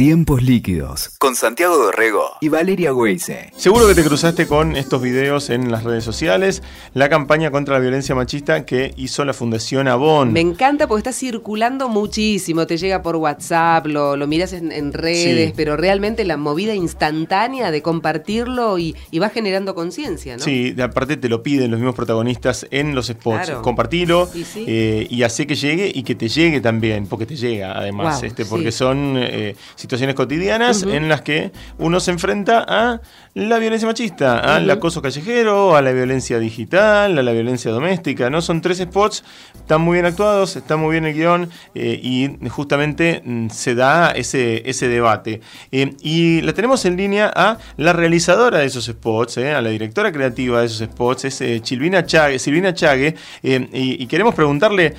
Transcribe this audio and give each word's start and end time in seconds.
Tiempos 0.00 0.42
líquidos 0.42 1.10
con 1.18 1.36
Santiago 1.36 1.76
Dorrego 1.76 2.22
y 2.40 2.48
Valeria 2.48 2.94
Weise. 2.94 3.52
Seguro 3.54 3.86
que 3.86 3.94
te 3.94 4.02
cruzaste 4.02 4.46
con 4.46 4.74
estos 4.74 5.02
videos 5.02 5.50
en 5.50 5.70
las 5.70 5.84
redes 5.84 6.04
sociales, 6.04 6.62
la 6.94 7.10
campaña 7.10 7.50
contra 7.50 7.74
la 7.74 7.80
violencia 7.80 8.14
machista 8.14 8.64
que 8.64 8.94
hizo 8.96 9.26
la 9.26 9.34
Fundación 9.34 9.88
Avon. 9.88 10.32
Me 10.32 10.40
encanta 10.40 10.88
porque 10.88 11.00
está 11.00 11.12
circulando 11.12 11.90
muchísimo, 11.90 12.66
te 12.66 12.78
llega 12.78 13.02
por 13.02 13.16
WhatsApp, 13.16 13.88
lo, 13.88 14.16
lo 14.16 14.26
miras 14.26 14.54
en, 14.54 14.94
redes, 14.94 15.52
pero 15.54 15.76
realmente 15.76 16.24
la 16.24 16.38
movida 16.38 16.74
instantánea 16.74 17.70
de 17.70 17.82
compartirlo 17.82 18.78
y, 18.78 18.96
va 19.20 19.28
generando 19.28 19.74
conciencia, 19.74 20.38
¿no? 20.38 20.42
Sí, 20.42 20.74
aparte 20.80 21.18
te 21.18 21.28
lo 21.28 21.42
piden 21.42 21.70
los 21.70 21.78
mismos 21.78 21.94
protagonistas 21.94 22.66
en 22.70 22.94
los 22.94 23.08
spots. 23.08 23.50
Compartilo 23.60 24.30
eh, 24.56 25.06
y 25.10 25.24
hace 25.24 25.46
que 25.46 25.56
llegue 25.56 25.92
y 25.94 26.04
que 26.04 26.14
te 26.14 26.30
llegue 26.30 26.62
también, 26.62 27.06
porque 27.06 27.26
te 27.26 27.36
llega 27.36 27.76
además, 27.76 28.22
este, 28.22 28.46
porque 28.46 28.72
son 28.72 29.16
eh, 29.18 29.56
situaciones 29.90 30.14
cotidianas 30.14 30.84
en 30.84 31.08
las 31.08 31.22
que 31.22 31.50
uno 31.78 31.98
se 31.98 32.12
enfrenta 32.12 32.64
a 32.68 33.00
la 33.34 33.58
violencia 33.58 33.88
machista, 33.88 34.38
al 34.38 34.70
acoso 34.70 35.02
callejero, 35.02 35.74
a 35.74 35.82
la 35.82 35.90
violencia 35.90 36.38
digital, 36.38 37.18
a 37.18 37.22
la 37.24 37.32
violencia 37.32 37.72
doméstica. 37.72 38.30
¿no? 38.30 38.40
Son 38.40 38.60
tres 38.60 38.78
spots, 38.78 39.24
están 39.56 39.80
muy 39.80 39.94
bien 39.94 40.06
actuados, 40.06 40.54
está 40.54 40.76
muy 40.76 40.92
bien 40.92 41.06
el 41.06 41.14
guion 41.14 41.50
eh, 41.74 41.98
y 42.00 42.48
justamente 42.50 43.20
mm, 43.24 43.48
se 43.48 43.74
da 43.74 44.12
ese, 44.12 44.62
ese 44.70 44.86
debate. 44.86 45.40
Eh, 45.72 45.92
y 46.02 46.40
la 46.42 46.52
tenemos 46.52 46.84
en 46.84 46.96
línea 46.96 47.32
a 47.34 47.58
la 47.76 47.92
realizadora 47.92 48.58
de 48.58 48.66
esos 48.66 48.84
spots, 48.84 49.38
eh, 49.38 49.52
a 49.52 49.60
la 49.60 49.70
directora 49.70 50.12
creativa 50.12 50.60
de 50.60 50.66
esos 50.66 50.88
spots, 50.88 51.24
es 51.24 51.42
Silvina 51.66 52.06
Chague, 52.06 52.38
Silvina 52.38 52.72
Chague 52.74 53.16
y, 53.42 54.02
y, 54.02 54.06
queremos 54.06 54.36
preguntarle, 54.36 54.94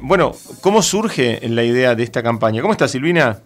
bueno, 0.00 0.32
¿cómo 0.60 0.82
surge 0.82 1.40
la 1.48 1.62
idea 1.62 1.94
de 1.94 2.02
esta 2.02 2.20
campaña? 2.20 2.62
¿Cómo 2.62 2.72
está 2.72 2.88
Silvina? 2.88 3.42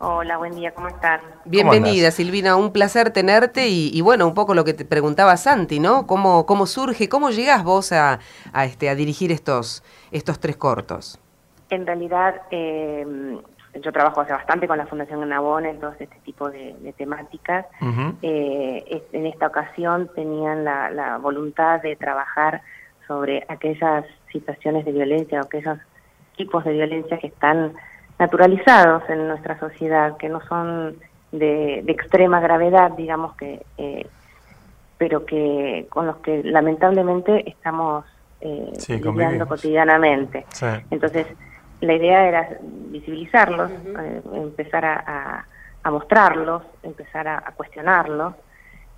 Hola, 0.00 0.36
buen 0.36 0.54
día, 0.54 0.72
¿cómo 0.74 0.86
están? 0.86 1.20
Bienvenida, 1.44 2.12
Silvina, 2.12 2.54
un 2.54 2.72
placer 2.72 3.10
tenerte 3.10 3.66
y, 3.66 4.00
bueno, 4.00 4.28
un 4.28 4.34
poco 4.34 4.54
lo 4.54 4.62
que 4.64 4.72
te 4.72 4.84
preguntaba 4.84 5.36
Santi, 5.36 5.80
¿no? 5.80 6.06
¿Cómo, 6.06 6.46
cómo 6.46 6.66
surge, 6.66 7.08
cómo 7.08 7.30
llegás 7.30 7.64
vos 7.64 7.90
a, 7.90 8.20
este, 8.64 8.90
a 8.90 8.94
dirigir 8.94 9.32
estos, 9.32 9.82
estos 10.12 10.38
tres 10.38 10.56
cortos? 10.56 11.18
En 11.70 11.84
realidad, 11.84 12.42
em, 12.52 13.40
yo 13.82 13.92
trabajo 13.92 14.20
hace 14.20 14.32
bastante 14.32 14.68
con 14.68 14.78
la 14.78 14.86
Fundación 14.86 15.28
Nabón 15.28 15.66
en 15.66 15.80
todo 15.80 15.90
este 15.98 16.06
tipo 16.24 16.48
de, 16.48 16.94
temáticas. 16.96 17.66
Eh, 18.22 19.02
en 19.12 19.26
esta 19.26 19.48
ocasión 19.48 20.08
tenían 20.14 20.62
la, 20.64 20.90
la 20.90 21.18
voluntad 21.18 21.82
de 21.82 21.96
trabajar 21.96 22.62
sobre 23.08 23.44
aquellas 23.48 24.04
situaciones 24.30 24.84
de 24.84 24.92
violencia 24.92 25.40
o 25.40 25.44
aquellos 25.44 25.78
tipos 26.36 26.64
de 26.64 26.72
violencia 26.72 27.18
que 27.18 27.26
están 27.26 27.72
naturalizados 28.18 29.08
en 29.08 29.28
nuestra 29.28 29.58
sociedad, 29.58 30.16
que 30.16 30.28
no 30.28 30.40
son 30.48 30.96
de, 31.32 31.78
extrema 31.86 32.40
gravedad, 32.40 32.92
digamos 32.92 33.36
que, 33.36 33.64
eh, 33.76 34.06
pero 34.96 35.24
que 35.24 35.86
con 35.88 36.06
los 36.06 36.16
que 36.18 36.42
lamentablemente 36.42 37.48
estamos 37.48 38.04
eh, 38.40 38.72
lidiando 38.88 39.46
cotidianamente. 39.46 40.46
Entonces, 40.90 41.26
la 41.80 41.94
idea 41.94 42.28
era 42.28 42.48
visibilizarlos, 42.62 43.70
eh, 43.70 44.22
empezar 44.34 44.84
a, 44.84 45.44
mostrarlos, 45.90 46.62
empezar 46.82 47.28
a, 47.28 47.52
cuestionarlos. 47.56 48.34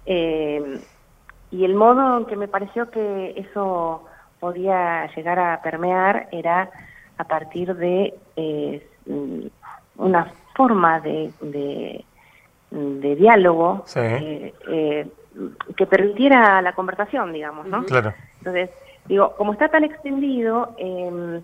Eh, 0.07 0.81
y 1.53 1.65
el 1.65 1.75
modo 1.75 2.19
en 2.19 2.25
que 2.27 2.37
me 2.37 2.48
pareció 2.48 2.91
que 2.91 3.35
eso 3.37 4.05
podía 4.41 5.07
llegar 5.15 5.39
a 5.39 5.61
permear 5.63 6.29
era 6.33 6.71
a 7.19 7.25
partir 7.25 7.77
de 7.77 8.15
Mm, 8.37 9.00
una 9.97 10.33
forma 10.55 11.00
de, 11.00 11.33
de, 11.41 13.17
diálogo 13.17 13.84
eh, 13.97 14.55
eh, 14.69 15.08
que 15.77 15.86
permitiera 15.86 16.61
la 16.62 16.72
conversación, 16.72 17.33
digamos, 17.33 17.67
¿no? 17.67 17.84
Claro. 17.84 18.14
Entonces, 18.39 18.70
digo, 19.07 19.35
como 19.36 19.52
está 19.52 19.68
tan 19.68 19.85
extendido, 19.85 20.74
em, 20.79 21.42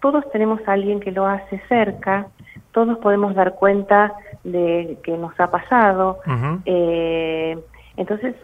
todos 0.00 0.28
tenemos 0.30 0.60
a 0.66 0.72
alguien 0.72 1.00
que 1.00 1.12
lo 1.12 1.26
hace 1.26 1.60
cerca, 1.68 2.28
todos 2.72 2.98
podemos 2.98 3.34
dar 3.34 3.54
cuenta 3.54 4.12
de 4.44 4.98
que 5.02 5.16
nos 5.16 5.38
ha 5.40 5.50
pasado, 5.50 6.20
eh, 6.66 7.58
entonces 7.96 8.34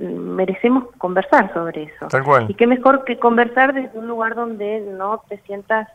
merecemos 0.00 0.86
conversar 0.98 1.52
sobre 1.52 1.84
eso. 1.84 2.08
Tal 2.08 2.24
cual. 2.24 2.46
Y 2.48 2.54
qué 2.54 2.66
mejor 2.66 3.04
que 3.04 3.18
conversar 3.18 3.72
desde 3.72 3.98
un 3.98 4.08
lugar 4.08 4.34
donde 4.34 4.80
no 4.80 5.22
te 5.28 5.38
sientas 5.42 5.88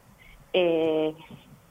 eh, 0.54 1.14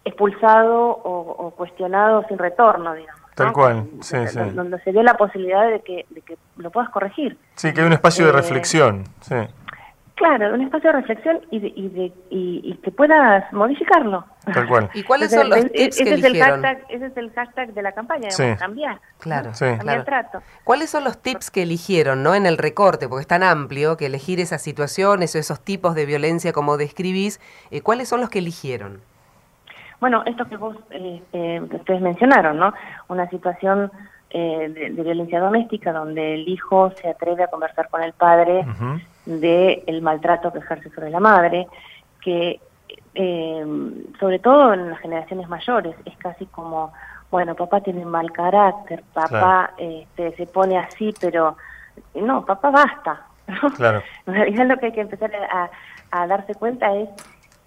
expulsado 0.04 0.88
o, 1.04 1.52
cuestionado 1.56 2.24
sin 2.28 2.38
retorno, 2.38 2.94
digamos. 2.94 3.20
Tal 3.34 3.52
cual, 3.52 3.86
sí, 4.00 4.16
sí. 4.26 4.38
Donde 4.54 4.80
se 4.82 4.92
dé 4.92 5.02
la 5.02 5.14
posibilidad 5.14 5.70
de 5.70 5.80
que, 5.80 6.04
de 6.10 6.20
que 6.20 6.36
lo 6.56 6.70
puedas 6.70 6.90
corregir. 6.90 7.38
Sí, 7.54 7.72
que 7.72 7.80
hay 7.80 7.86
un 7.86 7.92
espacio 7.92 8.24
de 8.26 8.32
eh, 8.32 8.34
reflexión, 8.34 9.04
sí. 9.20 9.36
Claro, 10.20 10.52
un 10.52 10.60
espacio 10.60 10.92
de 10.92 11.00
reflexión 11.00 11.40
y, 11.50 11.60
de, 11.60 11.72
y, 11.74 11.88
de, 11.88 12.12
y, 12.28 12.74
que 12.82 12.90
puedas 12.90 13.50
modificarlo. 13.54 14.22
Tal 14.52 14.68
cual. 14.68 14.90
¿Y 14.92 15.02
cuáles 15.02 15.30
son 15.30 15.48
los 15.48 15.64
tips 15.72 15.98
ese 15.98 16.04
que 16.04 16.14
es 16.14 16.24
el 16.24 16.38
hashtag, 16.38 16.84
Ese 16.90 17.06
es 17.06 17.16
el 17.16 17.32
hashtag 17.32 17.72
de 17.72 17.80
la 17.80 17.92
campaña, 17.92 18.28
cambiar. 18.58 19.00
Claro, 19.18 19.52
cambiar 19.58 20.04
trato. 20.04 20.42
¿Cuáles 20.62 20.90
son 20.90 21.04
los 21.04 21.22
tips 21.22 21.50
que 21.50 21.62
eligieron 21.62 22.22
no 22.22 22.34
en 22.34 22.44
el 22.44 22.58
recorte? 22.58 23.08
Porque 23.08 23.22
es 23.22 23.28
tan 23.28 23.42
amplio 23.42 23.96
que 23.96 24.04
elegir 24.04 24.40
esas 24.40 24.60
situaciones 24.60 25.34
o 25.34 25.38
esos 25.38 25.64
tipos 25.64 25.94
de 25.94 26.04
violencia 26.04 26.52
como 26.52 26.76
describís, 26.76 27.40
eh, 27.70 27.80
¿cuáles 27.80 28.06
son 28.10 28.20
los 28.20 28.28
que 28.28 28.40
eligieron? 28.40 29.00
Bueno, 30.00 30.22
esto 30.26 30.44
que 30.44 30.58
vos, 30.58 30.76
eh, 30.90 31.22
eh, 31.32 31.62
ustedes 31.62 32.02
mencionaron, 32.02 32.58
¿no? 32.58 32.74
Una 33.08 33.26
situación 33.30 33.90
eh, 34.28 34.68
de, 34.68 35.02
violencia 35.02 35.40
doméstica 35.40 35.92
donde 35.92 36.34
el 36.34 36.46
hijo 36.46 36.90
se 36.92 37.08
atreve 37.08 37.42
a 37.42 37.48
conversar 37.48 37.88
con 37.88 38.02
el 38.02 38.12
padre 38.12 38.66
de 39.26 39.84
el 39.86 40.02
maltrato 40.02 40.52
que 40.52 40.58
ejerce 40.58 40.90
sobre 40.90 41.10
la 41.10 41.20
madre, 41.20 41.66
que 42.20 42.60
eh, 43.14 43.64
sobre 44.18 44.38
todo 44.38 44.72
en 44.72 44.90
las 44.90 45.00
generaciones 45.00 45.48
mayores 45.48 45.94
es 46.04 46.16
casi 46.18 46.46
como, 46.46 46.92
bueno, 47.30 47.54
papá 47.54 47.80
tiene 47.80 48.04
mal 48.04 48.30
carácter, 48.32 49.02
papá 49.12 49.72
este, 49.78 50.36
se 50.36 50.46
pone 50.46 50.78
así, 50.78 51.14
pero 51.20 51.56
no, 52.14 52.44
papá 52.44 52.70
basta. 52.70 53.26
Claro. 53.76 54.02
en 54.26 54.34
realidad 54.34 54.66
lo 54.66 54.76
que 54.78 54.86
hay 54.86 54.92
que 54.92 55.00
empezar 55.00 55.30
a 56.12 56.26
darse 56.26 56.54
cuenta 56.54 56.94
es 56.94 57.08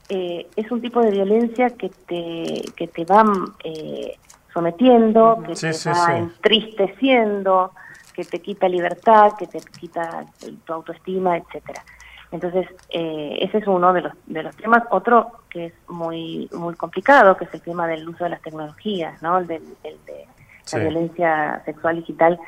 eh, 0.09 0.47
es 0.55 0.69
un 0.69 0.81
tipo 0.81 1.01
de 1.01 1.11
violencia 1.11 1.69
que 1.69 1.89
te, 1.89 2.61
que 2.75 2.87
te 2.87 3.05
va 3.05 3.23
eh, 3.63 4.17
sometiendo, 4.53 5.41
que 5.47 5.53
te 5.55 5.89
va 5.89 6.17
entristeciendo, 6.17 7.71
que 8.13 8.23
te 8.25 8.39
quita 8.39 8.67
libertad, 8.67 9.33
que 9.37 9.47
te 9.47 9.59
quita 9.79 10.25
tu 10.65 10.73
autoestima, 10.73 11.37
etcétera. 11.37 11.83
Entonces, 12.31 12.67
eh, 12.89 13.37
ese 13.41 13.59
es 13.59 13.67
uno 13.67 13.93
de 13.93 14.01
los, 14.01 14.13
de 14.25 14.43
los 14.43 14.55
temas. 14.55 14.83
Otro 14.89 15.31
que 15.49 15.67
es 15.67 15.73
muy 15.87 16.49
muy 16.53 16.75
complicado, 16.75 17.37
que 17.37 17.45
es 17.45 17.53
el 17.53 17.61
tema 17.61 17.87
del 17.87 18.07
uso 18.07 18.23
de 18.23 18.31
las 18.31 18.41
tecnologías, 18.41 19.21
¿no? 19.21 19.37
El 19.37 19.47
de, 19.47 19.61
la 20.71 20.79
violencia 20.79 21.61
sexual 21.65 21.97
digital, 21.97 22.39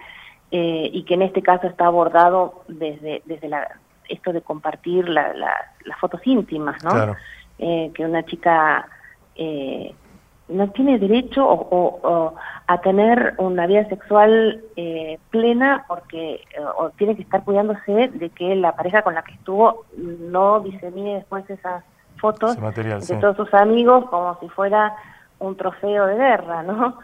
y 0.50 1.04
que 1.04 1.16
en 1.16 1.22
este 1.22 1.42
caso 1.42 1.68
está 1.68 1.86
abordado 1.86 2.64
desde, 2.70 3.22
desde 3.26 3.50
la, 3.50 3.68
esto 4.10 4.34
de 4.34 4.42
compartir 4.42 5.08
la, 5.10 5.34
las 5.34 6.00
fotos 6.00 6.22
íntimas, 6.26 6.84
¿no? 6.84 6.92
Claro. 6.92 7.16
Eh, 7.58 7.92
que 7.94 8.04
una 8.04 8.24
chica 8.26 8.86
eh, 9.36 9.94
no 10.48 10.70
tiene 10.72 11.00
derecho 11.00 11.44
o, 11.48 12.36
a 12.68 12.82
tener 12.82 13.34
una 13.38 13.68
vida 13.68 13.88
sexual 13.90 14.64
eh, 14.76 15.20
plena 15.32 15.86
porque 15.88 16.42
o 16.78 16.90
tiene 16.92 17.16
que 17.16 17.24
estar 17.24 17.44
cuidándose 17.44 18.10
de 18.10 18.30
que 18.30 18.56
la 18.56 18.76
pareja 18.76 19.02
con 19.02 19.16
la 19.16 19.24
que 19.24 19.34
estuvo 19.34 19.86
no 19.98 20.60
disemine 20.60 21.16
después 21.16 21.50
esas 21.50 21.84
fotos 22.18 22.58
de 22.58 23.18
todos 23.20 23.38
sus 23.38 23.54
amigos 23.54 24.06
como 24.10 24.38
si 24.40 24.50
fuera 24.50 24.96
un 25.40 25.56
trofeo 25.58 26.08
de 26.08 26.16
guerra, 26.16 26.64
¿no? 26.64 27.00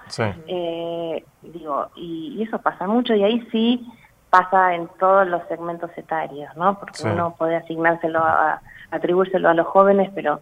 digo, 1.41 1.89
y, 1.95 2.41
eso 2.43 2.59
pasa 2.59 2.87
mucho 2.87 3.13
y 3.13 3.23
ahí 3.23 3.47
sí 3.51 3.85
pasa 4.29 4.75
en 4.75 4.87
todos 4.99 5.27
los 5.27 5.45
segmentos 5.47 5.91
etarios, 5.97 6.55
¿no? 6.55 6.79
Porque 6.79 7.03
uno 7.03 7.35
puede 7.37 7.57
asignárselo 7.57 8.19
a, 8.19 8.61
atribuírselo 8.89 9.49
a 9.49 9.53
los 9.53 9.67
jóvenes, 9.67 10.09
pero 10.15 10.41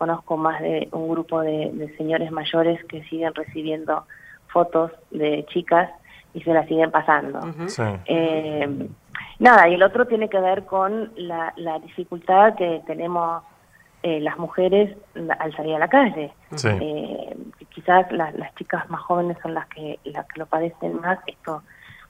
conozco 0.00 0.38
más 0.38 0.62
de 0.62 0.88
un 0.92 1.10
grupo 1.10 1.42
de, 1.42 1.94
señores 1.98 2.32
mayores 2.32 2.82
que 2.86 3.04
siguen 3.04 3.34
recibiendo 3.34 4.06
fotos 4.46 4.90
de 5.10 5.44
chicas 5.52 5.90
y 6.32 6.40
se 6.40 6.54
las 6.54 6.66
siguen 6.66 6.90
pasando. 6.90 7.38
Eh, 8.06 8.88
nada, 9.40 9.68
y 9.68 9.74
el 9.74 9.82
otro 9.82 10.06
tiene 10.06 10.30
que 10.30 10.40
ver 10.40 10.64
con 10.64 11.12
la, 11.16 11.52
dificultad 11.82 12.54
que 12.54 12.80
tenemos 12.86 13.42
eh, 14.02 14.20
las 14.20 14.38
mujeres 14.38 14.96
al 15.38 15.54
salir 15.54 15.74
a 15.74 15.78
la 15.80 15.88
calle. 15.88 16.32
Eh, 16.64 17.36
quizás 17.68 18.10
las, 18.10 18.54
chicas 18.54 18.88
más 18.88 19.02
jóvenes 19.02 19.36
son 19.42 19.52
las 19.52 19.66
que, 19.66 19.98
las 20.04 20.24
que 20.28 20.38
lo 20.38 20.46
padecen 20.46 20.98
más. 20.98 21.18
Esto 21.26 21.62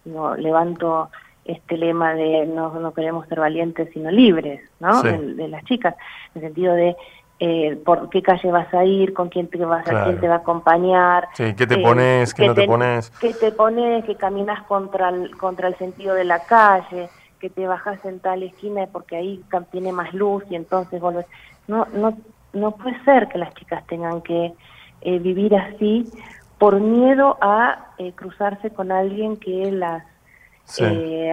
no, 0.04 0.36
levanto 0.36 1.10
este 1.44 1.76
lema 1.76 2.14
de 2.14 2.46
no, 2.46 2.72
no 2.78 2.94
queremos 2.94 3.26
ser 3.26 3.40
valientes 3.40 3.88
sino 3.92 4.12
libres, 4.12 4.60
¿no? 4.78 5.02
De, 5.02 5.48
las 5.48 5.64
chicas, 5.64 5.96
en 6.36 6.42
el 6.42 6.48
sentido 6.48 6.74
de 6.74 6.94
eh, 7.42 7.80
por 7.86 8.10
qué 8.10 8.20
calle 8.20 8.52
vas 8.52 8.72
a 8.74 8.84
ir, 8.84 9.14
con 9.14 9.30
quién 9.30 9.48
te 9.48 9.56
vas 9.64 9.88
a, 9.88 10.04
quién 10.04 10.20
te 10.20 10.28
va 10.28 10.34
a 10.34 10.38
acompañar. 10.38 11.26
Sí, 11.32 11.54
qué 11.54 11.66
te 11.66 11.80
eh, 11.80 11.82
pones, 11.82 12.34
qué, 12.34 12.46
no 12.46 12.54
te, 12.54 12.66
pones. 12.66 13.10
Qué 13.18 13.32
te 13.32 13.50
pones, 13.50 14.04
que 14.04 14.14
caminas 14.16 14.62
contra 14.64 15.08
el, 15.08 15.34
contra 15.38 15.68
el 15.68 15.74
sentido 15.78 16.14
de 16.14 16.24
la 16.24 16.40
calle, 16.40 17.08
que 17.38 17.48
te 17.48 17.66
bajas 17.66 18.04
en 18.04 18.20
tal 18.20 18.42
esquina 18.42 18.86
porque 18.92 19.16
ahí 19.16 19.42
tiene 19.72 19.90
más 19.90 20.12
luz 20.12 20.44
y 20.50 20.54
entonces 20.54 21.00
volvés. 21.00 21.24
No, 21.66 21.86
no, 21.94 22.18
no 22.52 22.72
puede 22.72 23.02
ser 23.04 23.28
que 23.28 23.38
las 23.38 23.54
chicas 23.54 23.86
tengan 23.86 24.20
que 24.20 24.52
eh, 25.00 25.18
vivir 25.18 25.56
así 25.56 26.12
por 26.58 26.78
miedo 26.78 27.38
a 27.40 27.94
cruzarse 28.16 28.68
con 28.68 28.92
alguien 28.92 29.38
que 29.38 29.72
las 29.72 30.04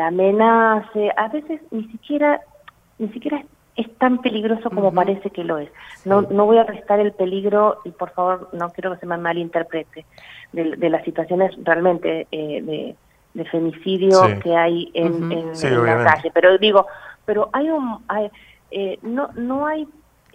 amenace. 0.05 1.11
A 1.17 1.27
veces 1.27 1.59
ni 1.69 1.83
siquiera, 1.91 2.39
ni 2.97 3.09
siquiera 3.09 3.39
es 3.39 3.45
tan 3.97 4.21
peligroso 4.21 4.69
como 4.69 4.91
parece 4.91 5.29
que 5.29 5.43
lo 5.43 5.59
es. 5.59 5.69
No, 6.03 6.23
no 6.23 6.45
voy 6.45 6.57
a 6.57 6.63
restar 6.63 6.99
el 6.99 7.11
peligro 7.11 7.79
y 7.85 7.91
por 7.91 8.11
favor 8.11 8.49
no 8.53 8.71
quiero 8.71 8.93
que 8.93 8.99
se 8.99 9.05
me 9.05 9.17
malinterprete 9.17 10.05
de, 10.51 10.89
las 10.89 11.03
situaciones 11.05 11.55
realmente 11.63 12.27
eh, 12.31 12.95
de, 13.33 13.45
femicidio 13.45 14.19
que 14.41 14.55
hay 14.55 14.89
en, 14.95 15.29
la 15.29 16.03
calle. 16.03 16.31
Pero 16.33 16.57
digo, 16.57 16.87
pero 17.25 17.49
hay 17.53 17.69
un, 17.69 17.99
eh, 18.71 18.97
no, 19.03 19.29
no 19.35 19.67
hay 19.67 19.87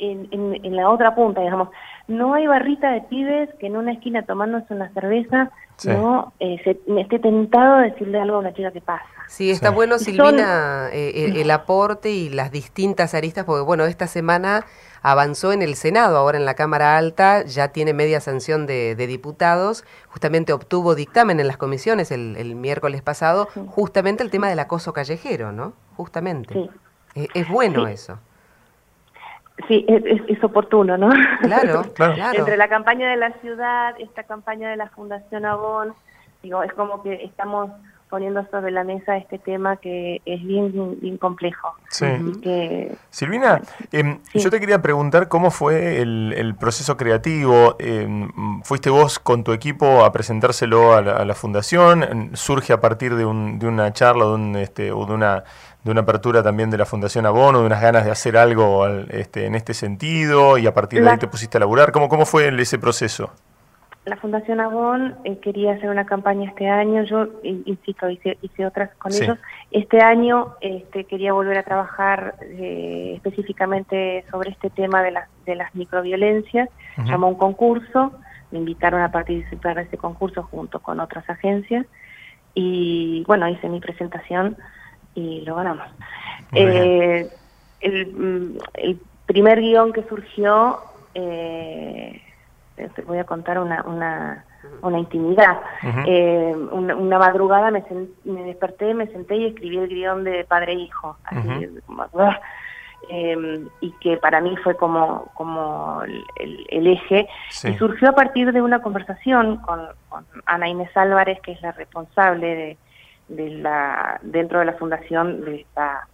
en, 0.02 0.28
en, 0.64 0.76
la 0.76 0.90
otra 0.90 1.14
punta, 1.14 1.40
digamos, 1.40 1.68
no 2.08 2.34
hay 2.34 2.46
barrita 2.46 2.90
de 2.90 3.02
pibes 3.02 3.48
que 3.60 3.68
en 3.68 3.76
una 3.76 3.92
esquina 3.92 4.22
tomándose 4.24 4.74
una 4.74 4.92
cerveza 4.92 5.50
no 5.84 6.32
eh, 6.38 6.56
se, 6.64 6.78
esté 7.00 7.18
tentado 7.18 7.78
de 7.78 7.90
decirle 7.90 8.20
algo 8.20 8.36
a 8.36 8.40
una 8.40 8.54
chica 8.54 8.70
que 8.70 8.80
pasa. 8.80 9.04
Sí, 9.28 9.50
está 9.50 9.70
bueno, 9.70 9.98
Silvina, 9.98 10.88
eh, 10.92 11.32
el, 11.36 11.50
aporte 11.50 12.10
y 12.10 12.28
las 12.28 12.52
distintas 12.52 13.14
aristas, 13.14 13.44
porque 13.44 13.62
bueno, 13.62 13.86
esta 13.86 14.06
semana 14.06 14.66
avanzó 15.00 15.52
en 15.52 15.62
el 15.62 15.74
Senado, 15.74 16.18
ahora 16.18 16.36
en 16.36 16.44
la 16.44 16.54
Cámara 16.54 16.98
Alta, 16.98 17.44
ya 17.44 17.68
tiene 17.68 17.94
media 17.94 18.20
sanción 18.20 18.66
de, 18.66 18.94
diputados, 18.94 19.84
justamente 20.08 20.52
obtuvo 20.52 20.94
dictamen 20.94 21.40
en 21.40 21.48
las 21.48 21.56
comisiones 21.56 22.10
el, 22.10 22.54
miércoles 22.54 23.00
pasado, 23.02 23.48
justamente 23.68 24.22
el 24.22 24.30
tema 24.30 24.48
del 24.48 24.58
acoso 24.58 24.92
callejero, 24.92 25.50
¿no? 25.50 25.72
Justamente. 25.96 26.70
Eh, 27.14 27.28
es 27.34 27.48
bueno 27.48 27.86
eso. 27.86 28.18
Sí, 29.68 29.84
es, 29.88 30.42
oportuno, 30.44 30.96
¿no? 30.96 31.10
Claro, 31.40 31.82
claro. 31.94 32.14
Entre 32.34 32.56
la 32.56 32.68
campaña 32.68 33.10
de 33.10 33.16
la 33.16 33.32
ciudad, 33.40 33.94
esta 33.98 34.24
campaña 34.24 34.70
de 34.70 34.76
la 34.76 34.88
Fundación 34.88 35.44
Avon, 35.44 35.94
digo, 36.42 36.62
es 36.62 36.72
como 36.72 37.02
que 37.02 37.24
estamos 37.24 37.70
poniendo 38.12 38.46
sobre 38.50 38.70
la 38.72 38.84
mesa 38.84 39.16
este 39.16 39.38
tema 39.38 39.76
que 39.78 40.20
es 40.26 40.44
bien, 40.44 41.00
bien 41.00 41.16
complejo. 41.16 41.74
Sí. 41.88 42.04
Silvina, 43.08 43.62
em, 43.90 44.18
yo 44.34 44.50
te 44.50 44.60
quería 44.60 44.82
preguntar 44.82 45.28
cómo 45.28 45.50
fue 45.50 46.02
el, 46.02 46.54
proceso 46.60 46.98
creativo. 46.98 47.74
Em, 47.78 48.28
¿Fuiste 48.64 48.90
vos 48.90 49.18
con 49.18 49.44
tu 49.44 49.54
equipo 49.54 50.04
a 50.04 50.12
presentárselo 50.12 50.92
a 50.92 51.24
la, 51.24 51.34
fundación? 51.34 52.32
¿Surge 52.34 52.74
a 52.74 52.82
partir 52.82 53.14
de, 53.14 53.24
un, 53.24 53.58
de 53.58 53.66
una 53.66 53.94
charla 53.94 54.26
de 54.26 54.32
un, 54.32 54.56
este, 54.56 54.92
o 54.92 55.06
de 55.06 55.14
una 55.14 55.44
de 55.84 55.90
una 55.90 56.02
apertura 56.02 56.42
también 56.42 56.70
de 56.70 56.78
la 56.78 56.86
Fundación 56.86 57.26
Abono, 57.26 57.60
de 57.60 57.66
unas 57.66 57.82
ganas 57.82 58.04
de 58.04 58.10
hacer 58.10 58.36
algo 58.36 58.86
este, 58.86 59.46
en 59.46 59.54
este 59.54 59.74
sentido 59.74 60.58
y 60.58 60.66
a 60.66 60.74
partir 60.74 61.02
de 61.02 61.10
ahí 61.10 61.18
te 61.18 61.26
pusiste 61.26 61.58
a 61.58 61.60
laburar. 61.60 61.92
¿Cómo, 61.92 62.08
cómo 62.08 62.24
fue 62.24 62.48
ese 62.60 62.78
proceso? 62.78 63.32
La 64.04 64.16
Fundación 64.16 64.58
Avon 64.58 65.14
eh, 65.22 65.38
quería 65.38 65.74
hacer 65.74 65.88
una 65.88 66.04
campaña 66.06 66.48
este 66.48 66.68
año, 66.68 67.04
yo 67.04 67.28
insisto, 67.44 68.10
hice, 68.10 68.36
hice 68.42 68.66
otras 68.66 68.90
con 68.96 69.12
ellos. 69.12 69.38
Este 69.70 70.00
año 70.00 70.54
este, 70.60 71.04
quería 71.04 71.32
volver 71.32 71.58
a 71.58 71.62
trabajar 71.62 72.34
eh, 72.40 73.12
específicamente 73.14 74.24
sobre 74.28 74.50
este 74.50 74.70
tema 74.70 75.04
de, 75.04 75.12
las 75.12 75.28
de 75.46 75.54
las 75.54 75.72
microviolencias. 75.76 76.68
Llamó 77.04 77.28
un 77.28 77.36
concurso, 77.36 78.12
me 78.50 78.58
invitaron 78.58 79.02
a 79.02 79.12
participar 79.12 79.76
de 79.76 79.82
ese 79.82 79.98
concurso 79.98 80.42
junto 80.42 80.80
con 80.80 80.98
otras 80.98 81.28
agencias 81.30 81.86
y 82.54 83.22
bueno, 83.28 83.48
hice 83.48 83.68
mi 83.68 83.78
presentación 83.78 84.56
y 85.14 85.40
lo 85.42 85.56
ganamos. 85.56 85.86
Eh, 86.52 87.28
el, 87.80 88.58
el, 88.74 88.98
primer 89.26 89.60
guion 89.60 89.92
que 89.92 90.02
surgió... 90.04 90.78
Eh, 91.14 92.20
te 92.94 93.02
voy 93.02 93.18
a 93.18 93.24
contar 93.24 93.58
una, 93.58 93.82
una, 93.82 94.44
una 94.82 94.98
intimidad. 94.98 95.60
Eh, 96.06 96.54
una, 96.70 97.18
madrugada 97.18 97.70
me, 97.70 97.84
me 98.24 98.44
desperté, 98.44 98.94
me 98.94 99.06
senté 99.08 99.36
y 99.36 99.46
escribí 99.46 99.78
el 99.78 99.88
guion 99.88 100.24
de 100.24 100.44
Padre 100.44 100.72
e 100.72 100.76
Hijo. 100.76 101.16
Así, 101.24 101.68
eh, 103.08 103.66
y 103.80 103.90
que 103.98 104.16
para 104.16 104.40
mí 104.40 104.56
fue 104.58 104.76
como, 104.76 105.26
como 105.34 106.02
el, 106.36 106.86
eje. 106.86 107.28
Y 107.64 107.74
surgió 107.74 108.10
a 108.10 108.14
partir 108.14 108.52
de 108.52 108.62
una 108.62 108.80
conversación 108.80 109.56
con, 109.58 109.80
con, 110.08 110.24
Ana 110.46 110.68
Inés 110.68 110.96
Álvarez, 110.96 111.40
que 111.40 111.52
es 111.52 111.62
la 111.62 111.72
responsable 111.72 112.46
de, 112.54 112.78
de 113.28 113.50
la 113.50 114.18
dentro 114.22 114.58
de 114.58 114.66
la 114.66 114.74
fundación 114.74 115.44
de 115.44 115.62
esta 115.62 116.06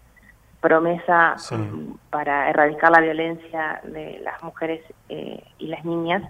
promesa 0.61 1.37
para 2.11 2.51
erradicar 2.51 2.91
la 2.91 3.01
violencia 3.01 3.81
de 3.85 4.21
las 4.25 4.43
mujeres 4.43 4.81
eh, 5.09 5.43
y 5.59 5.69
las 5.69 5.85
niñas, 5.85 6.23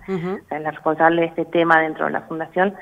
la 0.51 0.71
responsable 0.71 1.23
de 1.23 1.27
este 1.29 1.45
tema 1.47 1.81
dentro 1.81 2.07
de 2.07 2.13
la 2.13 2.23
fundación, 2.23 2.75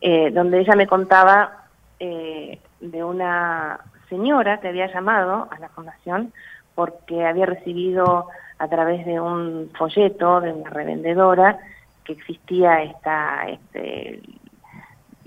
eh, 0.00 0.30
donde 0.32 0.60
ella 0.60 0.74
me 0.74 0.86
contaba 0.86 1.66
eh, 2.00 2.58
de 2.80 3.04
una 3.04 3.80
señora 4.08 4.60
que 4.60 4.68
había 4.68 4.92
llamado 4.92 5.48
a 5.50 5.58
la 5.58 5.68
fundación 5.68 6.32
porque 6.74 7.26
había 7.26 7.46
recibido 7.46 8.28
a 8.58 8.68
través 8.68 9.06
de 9.06 9.20
un 9.20 9.70
folleto 9.78 10.40
de 10.40 10.52
una 10.52 10.70
revendedora 10.70 11.58
que 12.04 12.12
existía 12.14 12.82
esta 12.82 13.46
este, 13.48 14.20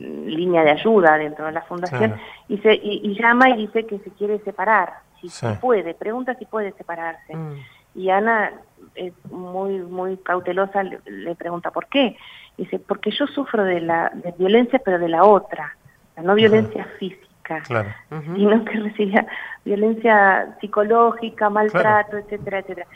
línea 0.01 0.63
de 0.63 0.71
ayuda 0.71 1.17
dentro 1.17 1.45
de 1.45 1.51
la 1.51 1.61
fundación 1.61 2.15
y, 2.47 2.57
se, 2.59 2.73
y 2.73 3.17
llama 3.19 3.49
y 3.49 3.67
dice 3.67 3.85
que 3.85 3.99
se 3.99 4.11
quiere 4.11 4.39
separar 4.39 4.93
si, 5.29 5.55
puede, 5.59 5.93
pregunta 5.93 6.35
si 6.35 6.45
puede 6.45 6.71
separarse. 6.73 7.35
Mm. 7.35 7.55
Y 7.95 8.09
Ana 8.09 8.51
es 8.95 9.13
muy 9.29 9.79
muy 9.79 10.17
cautelosa, 10.17 10.83
le, 10.83 11.35
pregunta 11.35 11.71
por 11.71 11.87
qué. 11.87 12.17
Dice, 12.57 12.79
porque 12.79 13.11
yo 13.11 13.27
sufro 13.27 13.63
de 13.63 13.81
la 13.81 14.11
de 14.13 14.33
violencia, 14.37 14.79
pero 14.83 14.99
de 14.99 15.09
la 15.09 15.23
otra, 15.23 15.75
la 16.15 16.23
no 16.23 16.35
violencia 16.35 16.85
física, 16.99 17.63
sino 17.65 18.65
que 18.65 18.79
recibía 18.79 19.27
violencia 19.65 20.55
psicológica, 20.59 21.49
maltrato, 21.49 22.17
etcétera, 22.17 22.59
etcétera. 22.59 22.87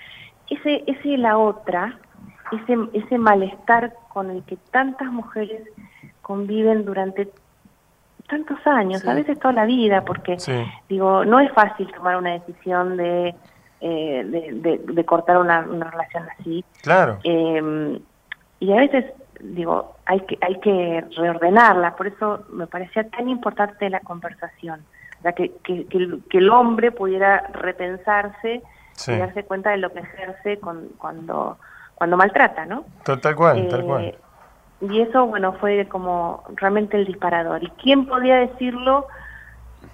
Ese, 0.50 0.84
ese 0.88 1.18
la 1.18 1.38
otra, 1.38 1.98
ese, 2.52 2.78
ese 2.94 3.18
malestar 3.18 3.94
con 4.10 4.30
el 4.30 4.44
que 4.44 4.58
tantas 4.72 5.12
mujeres 5.12 5.64
conviven 6.26 6.86
durante 6.86 7.30
tantos 8.28 8.58
años, 8.66 9.06
a 9.06 9.14
veces 9.14 9.38
toda 9.38 9.54
la 9.54 9.66
vida, 9.66 10.04
porque 10.04 10.38
digo, 10.90 11.24
no 11.24 11.40
es 11.40 11.52
fácil 11.52 11.88
tomar 11.94 12.18
una 12.18 12.32
decisión 12.32 12.98
de, 12.98 13.36
eh, 13.80 14.80
de, 14.84 15.06
cortar 15.06 15.38
una, 15.38 15.62
relación 15.62 16.24
así. 16.40 16.66
Claro. 16.82 17.20
Em, 17.24 18.00
y 18.60 18.74
a 18.74 18.78
veces, 18.78 19.06
digo, 19.40 19.98
hay 20.08 20.22
que, 20.22 20.40
hay 20.42 20.60
que 20.62 21.06
reordenarla, 21.16 21.96
por 21.96 22.08
eso 22.08 22.44
me 22.52 22.66
parecía 22.66 23.08
tan 23.08 23.30
importante 23.30 23.88
la 23.92 24.00
conversación, 24.00 24.80
o 25.20 25.22
sea, 25.22 25.34
que, 25.34 25.52
que, 25.64 25.86
que, 25.86 26.38
el, 26.40 26.50
hombre 26.50 26.92
pudiera 26.92 27.52
repensarse 27.54 28.64
y 29.08 29.12
darse 29.12 29.44
cuenta 29.44 29.70
de 29.70 29.78
lo 29.78 29.94
que 29.94 30.00
ejerce 30.00 30.58
con, 30.58 30.90
cuando, 30.98 31.60
cuando 31.94 32.18
maltrata, 32.18 32.66
¿no? 32.66 32.86
Tal, 33.04 33.36
cual, 33.36 33.68
tal 33.68 33.84
cual. 33.84 34.06
Eh, 34.06 34.18
y 34.82 35.02
eso, 35.02 35.26
bueno, 35.26 35.54
fue 35.54 35.88
como 35.88 36.44
realmente 36.56 36.98
el 36.98 37.06
disparador. 37.06 37.64
¿Y 37.64 37.70
quién 37.82 38.06
podía 38.06 38.36
decirlo 38.38 39.08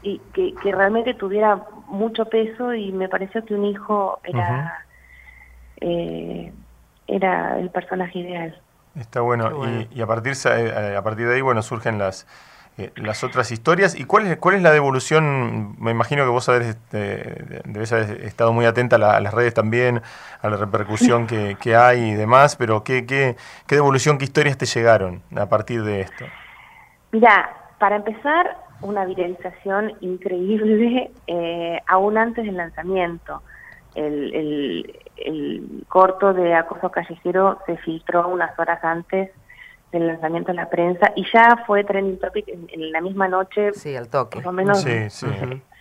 y 0.01 0.19
que, 0.33 0.53
que 0.55 0.71
realmente 0.71 1.13
tuviera 1.13 1.63
mucho 1.87 2.25
peso? 2.25 2.73
Y 2.73 2.91
me 2.91 3.07
pareció 3.07 3.45
que 3.45 3.53
un 3.53 3.65
hijo 3.65 4.19
era, 4.23 4.85
eh, 5.79 6.51
era 7.07 7.59
el 7.59 7.69
personaje 7.69 8.19
ideal. 8.19 8.59
Está 8.95 9.21
bueno. 9.21 9.65
Y, 9.67 9.87
y, 9.93 10.01
a, 10.01 10.07
partir, 10.07 10.33
eh, 10.45 10.95
a 10.97 11.03
partir 11.03 11.27
de 11.27 11.35
ahí, 11.35 11.41
bueno, 11.41 11.61
surgen 11.61 11.97
las 11.97 12.27
eh, 12.77 12.91
las 12.95 13.23
otras 13.23 13.51
historias. 13.51 13.99
¿Y 13.99 14.05
cuál 14.05 14.27
es, 14.27 14.37
cuál 14.37 14.55
es 14.55 14.61
la 14.61 14.71
devolución? 14.71 15.75
Me 15.79 15.91
imagino 15.91 16.23
que 16.23 16.29
vos 16.29 16.47
haber, 16.47 16.61
este, 16.61 17.61
debes 17.65 17.91
haber 17.91 18.23
estado 18.23 18.53
muy 18.53 18.65
atenta 18.65 18.95
a, 18.95 19.19
las 19.19 19.33
redes 19.33 19.53
también, 19.53 20.01
a 20.41 20.49
la 20.49 20.57
repercusión 20.57 21.27
que, 21.27 21.57
que 21.59 21.75
hay 21.75 22.11
y 22.11 22.13
demás, 22.13 22.55
pero 22.55 22.83
¿qué, 22.83 23.05
qué, 23.05 23.35
qué 23.67 23.75
devolución, 23.75 24.17
qué 24.17 24.25
historias 24.25 24.57
te 24.57 24.65
llegaron 24.65 25.21
a 25.35 25.47
partir 25.47 25.83
de 25.83 26.01
esto? 26.01 26.25
Mira, 27.11 27.49
para 27.77 27.97
empezar, 27.97 28.57
una 28.81 29.05
viralización 29.05 29.93
increíble 30.01 31.11
eh, 31.27 31.79
aún 31.87 32.17
antes 32.17 32.45
del 32.45 32.57
lanzamiento. 32.57 33.41
El, 33.95 34.33
el, 34.33 34.99
el 35.17 35.83
corto 35.89 36.33
de 36.33 36.53
acoso 36.53 36.89
callejero 36.89 37.59
se 37.65 37.75
filtró 37.77 38.29
unas 38.29 38.57
horas 38.57 38.81
antes 38.83 39.29
del 39.91 40.07
lanzamiento 40.07 40.51
de 40.51 40.55
la 40.55 40.69
prensa 40.69 41.11
y 41.15 41.25
ya 41.33 41.63
fue 41.65 41.83
trending 41.83 42.19
topic 42.19 42.47
en, 42.47 42.91
la 42.91 43.01
misma 43.01 43.27
noche. 43.27 43.73
Sí, 43.73 43.95
al 43.95 44.09
toque. 44.09 44.37
Más 44.37 44.47
o 44.47 44.51
menos. 44.51 44.81
Sí, 44.81 45.09
sí. 45.09 45.27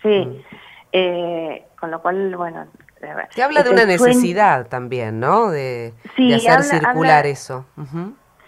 sí. 0.01 0.43
Eh, 0.91 1.65
con 1.79 1.91
lo 1.91 2.01
cual, 2.01 2.35
bueno, 2.35 2.67
Te 3.33 3.41
habla 3.41 3.63
de 3.63 3.69
una 3.69 3.85
necesidad 3.85 4.67
también, 4.67 5.19
¿no? 5.19 5.49
De, 5.49 5.93
hacer 6.35 6.63
circular 6.63 7.25
eso. 7.25 7.65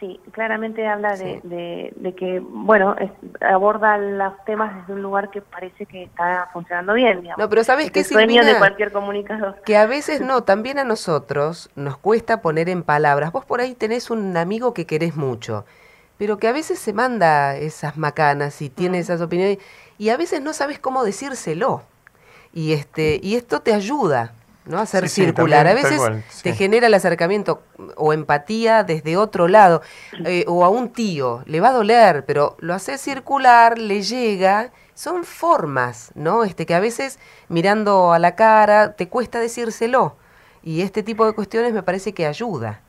Sí, 0.03 0.19
claramente 0.33 0.85
habla 0.85 1.15
de, 1.15 2.13
que, 2.17 2.41
bueno, 2.41 2.93
aborda 3.39 3.97
los 3.97 4.33
temas 4.43 4.75
desde 4.75 4.91
un 4.95 5.01
lugar 5.01 5.31
que 5.31 5.41
parece 5.41 5.85
que 5.85 6.03
está 6.03 6.49
funcionando 6.51 6.93
bien, 6.93 7.21
digamos. 7.21 7.37
No, 7.41 7.47
pero 7.47 7.63
¿sabes 7.63 7.89
qué, 7.89 8.03
sueño 8.03 8.43
de 8.43 8.57
cualquier 8.57 8.91
comunicador. 8.91 9.61
Que 9.63 9.77
a 9.77 9.85
veces 9.85 10.19
no, 10.19 10.43
también 10.43 10.77
a 10.77 10.83
nosotros 10.83 11.69
nos 11.75 11.97
cuesta 11.97 12.41
poner 12.41 12.67
en 12.67 12.83
palabras. 12.83 13.31
Vos 13.31 13.45
por 13.45 13.61
ahí 13.61 13.75
tenés 13.75 14.09
un 14.09 14.35
amigo 14.35 14.73
que 14.73 14.85
querés 14.85 15.15
mucho, 15.15 15.63
pero 16.17 16.37
que 16.37 16.49
a 16.49 16.51
veces 16.51 16.79
se 16.79 16.91
manda 16.91 17.55
esas 17.55 17.95
macanas 17.95 18.61
y 18.61 18.69
tiene 18.69 18.99
esas 18.99 19.21
opiniones 19.21 19.59
y 19.97 20.09
a 20.09 20.17
veces 20.17 20.41
no 20.41 20.51
sabes 20.51 20.79
cómo 20.79 21.05
decírselo. 21.05 21.83
Y, 22.51 22.73
este, 22.73 23.21
y 23.23 23.35
esto 23.35 23.61
te 23.61 23.73
ayuda 23.73 24.33
¿no? 24.65 24.79
Hacer 24.79 25.09
circular. 25.09 25.67
a 25.67 25.73
veces 25.73 26.01
te 26.41 26.53
genera 26.53 26.87
el 26.87 26.93
acercamiento 26.93 27.63
o 27.95 28.13
empatía 28.13 28.83
desde 28.83 29.17
otro 29.17 29.47
lado, 29.47 29.81
eh, 30.25 30.45
o 30.47 30.63
a 30.65 30.69
un 30.69 30.89
tío, 30.89 31.43
le 31.45 31.59
va 31.59 31.69
a 31.69 31.73
doler, 31.73 32.25
pero 32.25 32.55
lo 32.59 32.73
hace 32.73 32.97
circular, 32.97 33.77
le 33.77 34.01
llega. 34.01 34.71
Son 34.95 35.23
formas, 35.23 36.11
¿no? 36.13 36.43
Este, 36.43 36.67
que 36.67 36.75
a 36.75 36.79
veces 36.79 37.19
mirando 37.49 38.13
a 38.13 38.19
la 38.19 38.35
cara 38.35 38.93
te 38.93 39.09
cuesta 39.09 39.39
decírselo. 39.39 40.17
Y 40.61 40.81
este 40.81 41.01
tipo 41.01 41.25
de 41.25 41.33
cuestiones 41.33 41.73
me 41.73 41.81
parece 41.81 42.13
que 42.13 42.27
ayuda. 42.27 42.81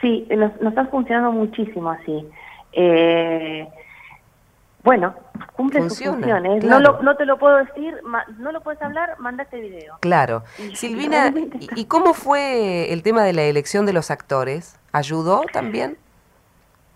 Sí, 0.00 0.26
nos, 0.30 0.58
nos 0.62 0.76
ha 0.78 0.86
funcionado 0.86 1.30
muchísimo 1.32 1.90
así. 1.90 2.26
Eh, 2.72 3.68
bueno, 4.88 5.14
cumple 5.52 5.82
sus 5.82 6.02
funciones. 6.02 6.64
No, 6.64 6.80
no 6.80 7.16
te 7.16 7.26
lo 7.26 7.38
puedo 7.38 7.58
decir, 7.58 7.94
no 8.38 8.52
lo 8.52 8.62
puedes 8.62 8.80
hablar, 8.80 9.16
manda 9.18 9.42
este 9.42 9.60
video. 9.60 9.98
Claro. 10.00 10.44
Silvina, 10.72 11.30
¿y, 11.76 11.84
cómo 11.84 12.14
fue 12.14 12.90
el 12.90 13.02
tema 13.02 13.22
de 13.22 13.34
la 13.34 13.42
elección 13.42 13.84
de 13.84 13.92
los 13.92 14.10
actores? 14.10 14.80
¿Ayudó 14.92 15.42
también? 15.52 15.98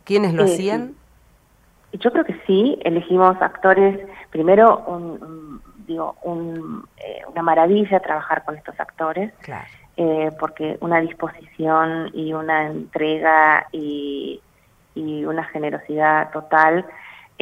¿Quiénes 0.04 0.32
lo 0.32 0.44
hacían? 0.44 0.94
Yo 1.92 2.10
creo 2.12 2.24
que 2.24 2.40
sí, 2.46 2.78
elegimos 2.82 3.36
actores, 3.42 4.00
primero, 4.30 5.18
digo, 5.86 6.16
eh, 6.96 7.20
una 7.30 7.42
maravilla 7.42 8.00
trabajar 8.00 8.42
con 8.46 8.56
estos 8.56 8.80
actores, 8.80 9.34
claro. 9.42 9.66
Eh, 9.98 10.30
porque 10.40 10.78
una 10.80 11.02
disposición 11.02 12.10
y 12.14 12.32
una 12.32 12.68
entrega 12.68 13.66
y, 13.70 14.40
y 14.94 15.26
una 15.26 15.44
generosidad 15.44 16.30
total 16.30 16.86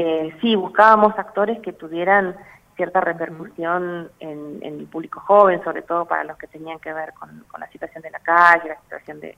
eh, 0.00 0.34
sí, 0.40 0.56
buscábamos 0.56 1.18
actores 1.18 1.60
que 1.60 1.74
tuvieran 1.74 2.34
cierta 2.74 3.02
repercusión 3.02 4.10
en, 4.18 4.60
el 4.62 4.86
público 4.86 5.20
joven, 5.20 5.62
sobre 5.62 5.82
todo 5.82 6.06
para 6.06 6.24
los 6.24 6.38
que 6.38 6.46
tenían 6.46 6.78
que 6.78 6.90
ver 6.90 7.12
con, 7.12 7.44
la 7.58 7.68
situación 7.68 8.02
de 8.02 8.10
la 8.10 8.20
calle, 8.20 8.70
la 8.70 8.80
situación 8.80 9.20
de, 9.20 9.36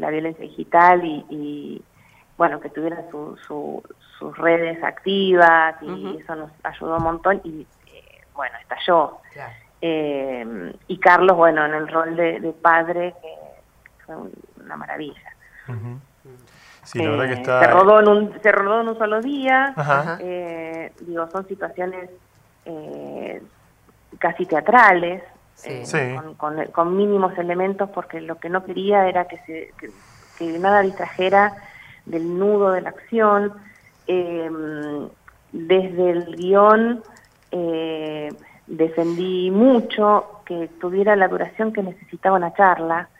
la 0.00 0.10
violencia 0.10 0.42
digital 0.42 1.02
y, 1.04 1.80
bueno, 2.36 2.58
que 2.58 2.70
tuvieran 2.70 3.04
sus 3.10 4.38
redes 4.38 4.82
activas 4.82 5.76
y 5.82 6.18
eso 6.20 6.34
nos 6.34 6.50
ayudó 6.64 6.96
un 6.96 7.04
montón 7.04 7.40
y 7.44 7.64
eh, 7.86 8.20
bueno, 8.34 8.56
estalló. 8.60 9.18
Eh, 9.80 10.74
y 10.88 10.98
Carlos, 10.98 11.36
bueno, 11.36 11.64
en 11.64 11.74
el 11.74 11.86
rol 11.86 12.16
de, 12.16 12.54
padre, 12.60 13.14
que 13.22 13.34
fue 14.04 14.16
una 14.64 14.76
maravilla. 14.76 15.36
Sí, 16.90 16.98
la 17.00 17.10
verdad 17.10 17.26
que 17.26 17.32
eh, 17.32 17.40
está... 17.40 17.60
Se 17.60 17.66
rodó 17.66 18.00
en 18.00 18.08
un, 18.08 18.32
se 18.42 18.50
rodó 18.50 18.80
en 18.80 18.88
un 18.88 18.98
solo 18.98 19.20
día. 19.20 19.74
Eh, 20.20 20.90
digo, 21.00 21.28
son 21.30 21.46
situaciones 21.46 22.08
eh, 22.64 23.42
casi 24.18 24.46
teatrales, 24.46 25.22
Con, 26.72 26.96
mínimos 26.96 27.36
elementos, 27.36 27.90
porque 27.90 28.22
lo 28.22 28.36
que 28.36 28.48
no 28.48 28.64
quería 28.64 29.06
era 29.06 29.26
que, 29.26 29.36
se, 29.38 29.72
que, 30.38 30.58
nada 30.58 30.80
distrajera 30.80 31.56
del 32.06 32.38
nudo 32.38 32.70
de 32.70 32.80
la 32.80 32.90
acción. 32.90 33.52
desde 35.52 36.10
el 36.10 36.36
guion 36.36 37.02
defendí 38.66 39.50
mucho 39.50 40.42
que 40.46 40.68
tuviera 40.80 41.16
la 41.16 41.28
duración 41.28 41.72
que 41.72 41.82
necesitaba 41.82 42.36
una 42.36 42.54
charla, 42.54 43.10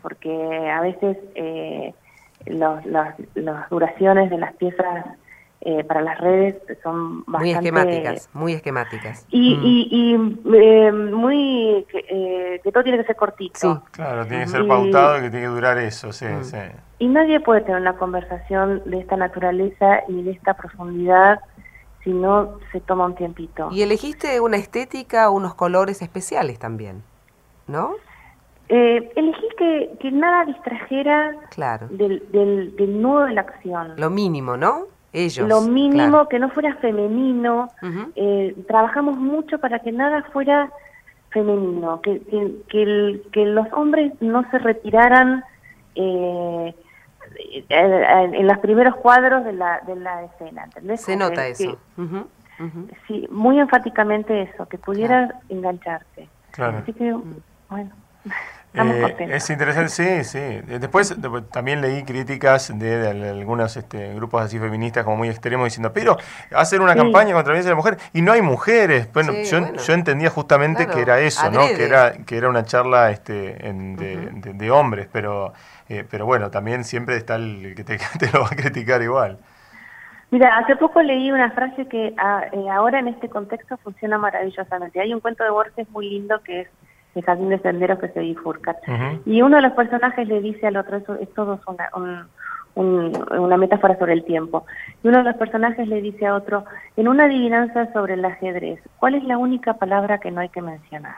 porque 0.00 0.70
a 0.70 0.80
veces 0.80 1.18
los, 2.50 2.84
las, 2.86 3.16
duraciones 3.70 4.30
de 4.30 4.38
las 4.38 4.54
piezas 4.54 5.06
eh, 5.60 5.82
para 5.84 6.00
las 6.00 6.18
redes 6.18 6.56
son 6.82 7.24
bastante... 7.26 7.38
Muy 7.38 7.50
esquemáticas, 7.50 8.30
muy 8.32 8.52
esquemáticas. 8.52 9.26
Y, 9.30 9.56
mm. 9.56 9.60
y, 9.64 10.14
eh, 10.56 10.92
muy... 10.92 11.86
Eh, 11.92 12.60
que 12.62 12.72
todo 12.72 12.82
tiene 12.82 12.98
que 12.98 13.04
ser 13.04 13.16
cortito. 13.16 13.58
Sí. 13.58 13.68
Claro, 13.92 14.26
tiene 14.26 14.44
que 14.44 14.50
ser 14.50 14.66
pautado 14.66 15.18
y 15.18 15.22
que 15.22 15.30
tiene 15.30 15.46
que 15.46 15.52
durar 15.52 15.78
eso, 15.78 16.12
sí, 16.12 16.26
mm. 16.26 16.44
sí. 16.44 16.58
Y 17.00 17.08
nadie 17.08 17.40
puede 17.40 17.62
tener 17.62 17.80
una 17.80 17.96
conversación 17.96 18.82
de 18.84 19.00
esta 19.00 19.16
naturaleza 19.16 20.02
y 20.08 20.22
de 20.22 20.32
esta 20.32 20.54
profundidad 20.54 21.40
si 22.04 22.10
no 22.10 22.58
se 22.72 22.80
toma 22.80 23.06
un 23.06 23.14
tiempito. 23.14 23.68
Y 23.72 23.82
elegiste 23.82 24.40
una 24.40 24.56
estética, 24.56 25.30
unos 25.30 25.54
colores 25.54 26.02
especiales 26.02 26.58
también, 26.58 27.02
¿no? 27.66 27.94
Eh, 28.70 29.12
elegí 29.16 29.48
que, 29.56 29.90
que, 29.98 30.10
nada 30.10 30.44
distrajera 30.44 31.34
claro. 31.50 31.88
del, 31.88 32.22
del, 32.30 33.00
nudo 33.00 33.24
de 33.24 33.32
la 33.32 33.40
acción. 33.40 33.94
Lo 33.96 34.10
mínimo, 34.10 34.58
¿no? 34.58 34.86
Ellos. 35.12 35.48
Lo 35.48 35.62
mínimo, 35.62 36.28
que 36.28 36.38
no 36.38 36.50
fuera 36.50 36.74
femenino. 36.76 37.70
eh, 38.14 38.54
trabajamos 38.66 39.16
mucho 39.16 39.58
para 39.58 39.78
que 39.78 39.90
nada 39.90 40.22
fuera 40.32 40.70
femenino, 41.30 42.02
que, 42.02 42.20
que, 42.68 43.22
que, 43.32 43.46
los 43.46 43.66
hombres 43.72 44.12
no 44.20 44.48
se 44.50 44.58
retiraran 44.58 45.44
eh, 45.94 46.74
en 47.70 48.46
los 48.46 48.58
primeros 48.58 48.96
cuadros 48.96 49.44
de 49.44 49.54
la, 49.54 49.80
de 49.86 49.96
la 49.96 50.24
escena. 50.24 50.64
¿entendés? 50.64 51.00
Se 51.00 51.16
nota 51.16 51.46
eso. 51.46 51.78
Sí, 53.06 53.26
muy 53.30 53.58
enfáticamente 53.60 54.42
eso, 54.42 54.66
que 54.66 54.76
pudieras 54.76 55.32
engancharte. 55.48 56.28
Claro. 56.50 56.78
Así 56.78 56.92
que, 56.92 57.16
bueno. 57.70 57.90
Eh, 58.78 59.28
es 59.30 59.50
interesante, 59.50 59.90
sí, 59.90 60.24
sí. 60.24 60.78
Después, 60.78 61.16
también 61.50 61.80
leí 61.80 62.04
críticas 62.04 62.76
de, 62.78 63.08
algunos 63.08 63.76
este, 63.76 64.14
grupos 64.14 64.42
así 64.42 64.58
feministas 64.58 65.04
como 65.04 65.16
muy 65.16 65.28
extremos 65.28 65.64
diciendo, 65.66 65.92
pero 65.92 66.16
hacer 66.54 66.80
una 66.80 66.94
campaña 66.94 67.34
contra 67.34 67.52
la 67.52 67.60
violencia 67.60 67.70
de 67.70 67.72
la 67.72 67.76
mujer 67.76 67.98
y 68.12 68.22
no 68.22 68.32
hay 68.32 68.42
mujeres. 68.42 69.12
Bueno, 69.12 69.32
yo, 69.32 69.94
entendía 69.94 70.30
justamente 70.30 70.86
que 70.86 71.00
era 71.00 71.20
eso, 71.20 71.50
¿no? 71.50 71.66
Que 71.66 71.84
era, 71.84 72.12
que 72.24 72.36
era 72.36 72.48
una 72.48 72.64
charla 72.64 73.10
este, 73.10 73.58
de, 73.62 74.70
hombres, 74.70 75.08
pero, 75.12 75.52
eh, 75.88 76.04
pero 76.08 76.26
bueno, 76.26 76.50
también 76.50 76.84
siempre 76.84 77.16
está 77.16 77.36
el 77.36 77.74
que 77.76 77.84
te, 77.84 77.98
lo 78.32 78.42
va 78.42 78.46
a 78.46 78.56
criticar 78.56 79.02
igual. 79.02 79.38
Mira, 80.30 80.58
hace 80.58 80.76
poco 80.76 81.00
leí 81.00 81.30
una 81.32 81.50
frase 81.52 81.86
que 81.88 82.14
ah, 82.18 82.44
eh, 82.52 82.68
ahora 82.70 82.98
en 82.98 83.08
este 83.08 83.30
contexto 83.30 83.78
funciona 83.78 84.18
maravillosamente. 84.18 85.00
Hay 85.00 85.14
un 85.14 85.20
cuento 85.20 85.42
de 85.42 85.50
Borges 85.50 85.88
muy 85.88 86.10
lindo 86.10 86.42
que 86.42 86.60
es 86.62 86.68
el 87.14 87.24
jardín 87.24 87.48
de 87.48 87.58
senderos 87.58 87.98
que 87.98 88.08
se 88.08 88.20
bifurcan. 88.20 88.76
Y 89.26 89.42
uno 89.42 89.56
de 89.56 89.62
los 89.62 89.72
personajes 89.72 90.28
le 90.28 90.40
dice 90.40 90.66
al 90.66 90.76
otro, 90.76 90.98
eso 90.98 91.14
es 91.16 91.32
todo 91.34 91.60
una, 91.66 92.28
una 92.74 93.56
metáfora 93.56 93.98
sobre 93.98 94.12
el 94.12 94.24
tiempo. 94.24 94.64
Y 95.02 95.08
uno 95.08 95.18
de 95.18 95.24
los 95.24 95.36
personajes 95.36 95.88
le 95.88 96.00
dice 96.00 96.26
a 96.26 96.34
otro, 96.34 96.64
en 96.96 97.08
una 97.08 97.24
adivinanza 97.24 97.92
sobre 97.92 98.14
el 98.14 98.24
ajedrez, 98.24 98.80
¿cuál 98.98 99.14
es 99.14 99.24
la 99.24 99.38
única 99.38 99.74
palabra 99.74 100.18
que 100.18 100.30
no 100.30 100.40
hay 100.40 100.48
que 100.48 100.62
mencionar? 100.62 101.16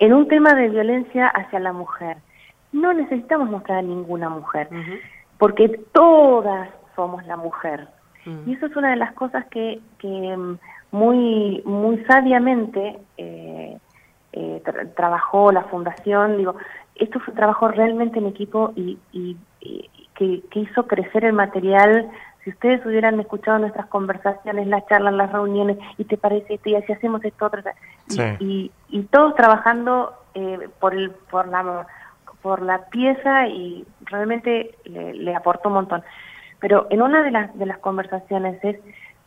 En 0.00 0.12
un 0.12 0.28
tema 0.28 0.54
de 0.54 0.68
violencia 0.68 1.28
hacia 1.28 1.60
la 1.60 1.72
mujer, 1.72 2.16
no 2.72 2.92
necesitamos 2.92 3.50
mostrar 3.50 3.78
a 3.78 3.82
ninguna 3.82 4.28
mujer, 4.28 4.68
porque 5.38 5.68
todas 5.92 6.68
somos 6.96 7.24
la 7.26 7.36
mujer. 7.36 7.88
Y 8.46 8.54
eso 8.54 8.66
es 8.66 8.76
una 8.76 8.90
de 8.90 8.96
las 8.96 9.12
cosas 9.12 9.44
que, 9.46 9.80
que 9.98 10.56
muy, 10.92 11.62
muy 11.64 12.04
sabiamente 12.04 12.98
eh, 13.16 13.78
eh, 14.32 14.62
trabajó 14.94 15.50
la 15.50 15.64
fundación. 15.64 16.36
Digo, 16.36 16.54
esto 16.94 17.18
fue 17.18 17.32
un 17.32 17.36
trabajo 17.36 17.68
realmente 17.68 18.18
en 18.18 18.26
equipo 18.26 18.72
y, 18.76 18.98
y, 19.12 19.36
que, 20.14 20.42
hizo 20.54 20.86
crecer 20.86 21.24
el 21.24 21.32
material. 21.32 22.08
Si 22.44 22.50
ustedes 22.50 22.84
hubieran 22.84 23.18
escuchado 23.18 23.58
nuestras 23.58 23.86
conversaciones, 23.86 24.66
las 24.66 24.86
charlas, 24.86 25.14
las 25.14 25.32
reuniones, 25.32 25.78
y 25.96 26.04
te 26.04 26.16
parece 26.16 26.54
esto, 26.54 26.68
y 26.68 26.74
así 26.76 26.92
hacemos 26.92 27.24
esto, 27.24 27.46
otro, 27.46 27.62
y, 28.40 28.70
y, 28.88 29.02
todos 29.04 29.34
trabajando 29.34 30.12
eh, 30.34 30.68
por, 30.78 30.94
el, 30.94 31.10
por, 31.30 31.48
la, 31.48 31.86
por 32.42 32.62
la 32.62 32.84
pieza 32.86 33.48
y 33.48 33.86
realmente 34.04 34.74
le, 34.84 35.14
le 35.14 35.34
aportó 35.34 35.68
un 35.68 35.76
montón. 35.76 36.02
Pero 36.60 36.86
en 36.90 37.02
una 37.02 37.22
de 37.22 37.30
las, 37.30 37.56
de 37.58 37.66
las 37.66 37.78
conversaciones 37.78 38.62
es, 38.62 38.76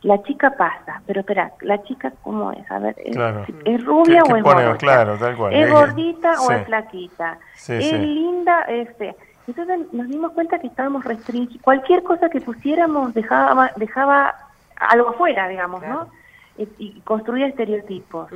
la 0.06 0.22
chica 0.22 0.50
pasa, 0.56 1.02
pero 1.04 1.20
espera, 1.20 1.50
la 1.62 1.82
chica 1.82 2.12
cómo 2.22 2.52
es, 2.52 2.70
a 2.70 2.78
ver, 2.78 2.94
¿es, 3.04 3.84
rubia 3.84 4.22
o 4.22 4.36
es 4.36 4.42
gordita? 4.44 4.76
Claro, 4.76 5.18
tal 5.18 5.36
cual. 5.36 5.52
¿Es 5.52 5.68
gordita 5.68 6.40
o 6.42 6.52
es 6.52 6.64
flaquita? 6.64 7.38
¿Es 7.54 7.92
linda? 7.92 8.62
Este. 8.68 9.16
Entonces 9.48 9.92
nos 9.92 10.08
dimos 10.08 10.30
cuenta 10.32 10.60
que 10.60 10.68
estábamos 10.68 11.04
restringidos, 11.04 11.60
cualquier 11.60 12.04
cosa 12.04 12.28
que 12.28 12.40
pusiéramos 12.40 13.14
dejaba, 13.14 13.72
dejaba 13.76 14.32
algo 14.76 15.08
afuera, 15.10 15.48
digamos, 15.48 15.82
¿no? 15.82 16.08
y, 16.56 17.00
construía 17.00 17.48
estereotipos. 17.48 18.28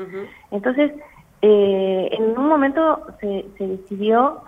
Entonces, 0.50 0.92
eh, 1.40 2.08
en 2.10 2.36
un 2.36 2.48
momento 2.48 3.06
se, 3.20 3.46
se 3.56 3.66
decidió, 3.66 4.42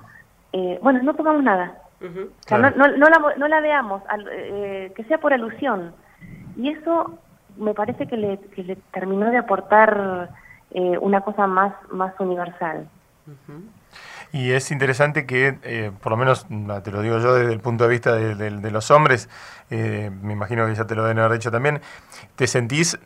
eh, 0.53 0.81
bueno, 0.83 1.01
no 1.05 1.15
pongamos 1.15 1.45
nada. 1.45 1.79
o 2.01 2.47
sea, 2.47 2.59
no, 2.59 2.71
no, 2.71 3.09
la, 3.09 3.35
no 3.37 3.47
la 3.47 3.61
veamos, 3.61 4.03
eh, 4.33 4.93
que 4.97 5.05
sea 5.05 5.19
por 5.19 5.33
alusión. 5.33 5.93
Y 6.57 6.69
eso 6.71 7.19
me 7.57 7.75
parece 7.75 8.07
que 8.07 8.17
le, 8.17 8.39
que 8.39 8.65
le 8.65 8.77
terminó 8.93 9.31
de 9.31 9.39
aportar 9.39 10.31
una 11.01 11.21
cosa 11.21 11.47
más, 11.47 11.75
más 11.91 12.19
universal. 12.19 12.89
Y 14.33 14.53
es 14.53 14.71
interesante 14.71 15.27
que, 15.27 15.59
eh, 15.63 15.91
por 16.01 16.13
lo 16.13 16.17
menos 16.17 16.47
te 16.83 16.91
lo 16.91 17.03
digo 17.03 17.19
yo 17.19 17.35
desde 17.35 17.53
el 17.53 17.61
punto 17.61 17.85
de 17.85 17.91
vista 17.91 18.15
de, 18.15 18.71
los 18.71 18.91
hombres, 18.91 19.29
eh, 19.69 20.11
me 20.23 20.33
imagino 20.33 20.67
que 20.67 20.75
ya 20.75 20.87
te 20.87 20.95
lo 20.95 21.03
deben 21.03 21.19
haber 21.19 21.39
dicho 21.39 21.51
también, 21.51 21.83
te 22.35 22.47
sentís 22.47 22.99